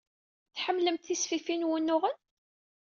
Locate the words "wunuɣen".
1.69-2.17